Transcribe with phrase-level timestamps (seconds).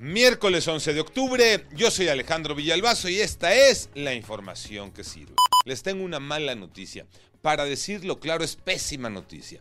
[0.00, 5.34] Miércoles 11 de octubre, yo soy Alejandro Villalbazo y esta es la información que sirve.
[5.64, 7.04] Les tengo una mala noticia.
[7.42, 9.60] Para decirlo claro, es pésima noticia.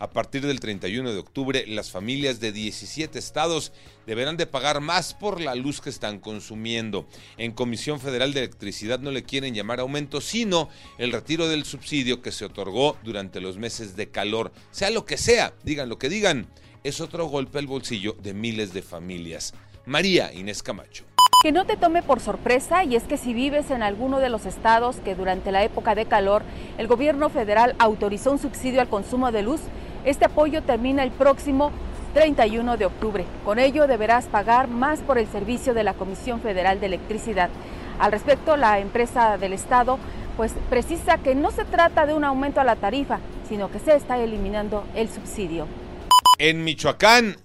[0.00, 3.72] A partir del 31 de octubre, las familias de 17 estados
[4.06, 7.06] deberán de pagar más por la luz que están consumiendo.
[7.38, 10.68] En Comisión Federal de Electricidad no le quieren llamar aumento, sino
[10.98, 14.50] el retiro del subsidio que se otorgó durante los meses de calor.
[14.72, 16.48] Sea lo que sea, digan lo que digan,
[16.86, 19.54] es otro golpe al bolsillo de miles de familias.
[19.86, 21.04] María Inés Camacho.
[21.44, 24.44] Que no te tome por sorpresa y es que si vives en alguno de los
[24.44, 26.42] estados que durante la época de calor
[26.76, 29.60] el gobierno federal autorizó un subsidio al consumo de luz,
[30.04, 31.70] este apoyo termina el próximo
[32.14, 33.24] 31 de octubre.
[33.44, 37.48] Con ello deberás pagar más por el servicio de la Comisión Federal de Electricidad.
[38.00, 40.00] Al respecto, la empresa del Estado
[40.36, 43.94] pues precisa que no se trata de un aumento a la tarifa, sino que se
[43.94, 45.68] está eliminando el subsidio.
[46.38, 47.36] En Michoacán,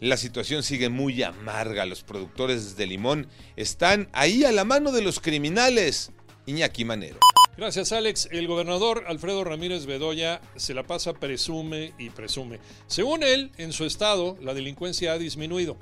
[0.00, 1.86] la situación sigue muy amarga.
[1.86, 6.12] Los productores de limón están ahí a la mano de los criminales.
[6.46, 7.18] Iñaki Manero.
[7.56, 8.28] Gracias, Alex.
[8.30, 12.60] El gobernador Alfredo Ramírez Bedoya se la pasa presume y presume.
[12.86, 15.78] Según él, en su estado, la delincuencia ha disminuido.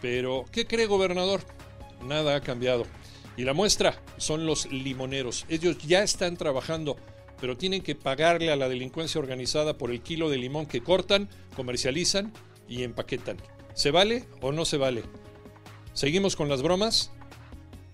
[0.00, 1.42] Pero, ¿qué cree, gobernador?
[2.02, 2.86] Nada ha cambiado.
[3.36, 5.44] Y la muestra son los limoneros.
[5.48, 6.96] Ellos ya están trabajando,
[7.40, 11.28] pero tienen que pagarle a la delincuencia organizada por el kilo de limón que cortan,
[11.54, 12.32] comercializan
[12.68, 13.36] y empaquetan.
[13.78, 15.04] ¿Se vale o no se vale?
[15.92, 17.12] Seguimos con las bromas.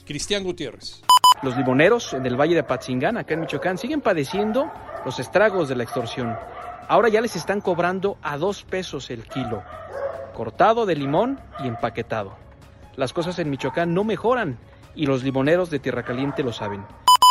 [0.06, 1.02] Cristian Gutiérrez.
[1.42, 4.72] Los limoneros en el Valle de Patzingán, acá en Michoacán, siguen padeciendo
[5.04, 6.38] los estragos de la extorsión.
[6.88, 9.62] Ahora ya les están cobrando a dos pesos el kilo,
[10.32, 12.34] cortado de limón y empaquetado.
[12.96, 14.58] Las cosas en Michoacán no mejoran
[14.94, 16.82] y los limoneros de Tierra Caliente lo saben.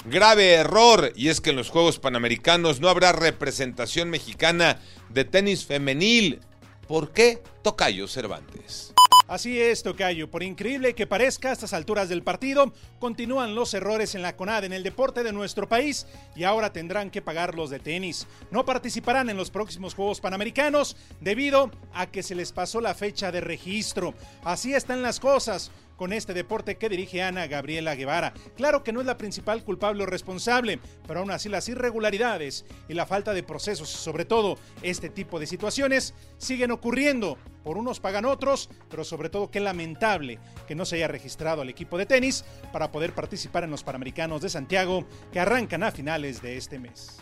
[0.05, 4.77] Grave error, y es que en los Juegos Panamericanos no habrá representación mexicana
[5.09, 6.41] de tenis femenil.
[6.87, 7.41] ¿Por qué?
[7.61, 8.93] Tocayo Cervantes.
[9.27, 10.29] Así es, Tocayo.
[10.29, 14.65] Por increíble que parezca, a estas alturas del partido, continúan los errores en la CONAD
[14.65, 18.27] en el deporte de nuestro país y ahora tendrán que pagar los de tenis.
[18.51, 23.31] No participarán en los próximos Juegos Panamericanos debido a que se les pasó la fecha
[23.31, 24.13] de registro.
[24.43, 28.33] Así están las cosas con este deporte que dirige Ana Gabriela Guevara.
[28.55, 32.93] Claro que no es la principal culpable o responsable, pero aún así las irregularidades y
[32.93, 37.37] la falta de procesos, sobre todo este tipo de situaciones, siguen ocurriendo.
[37.63, 40.37] Por unos pagan otros, pero sobre todo qué lamentable
[40.67, 42.43] que no se haya registrado al equipo de tenis
[42.73, 47.21] para poder participar en los Panamericanos de Santiago que arrancan a finales de este mes.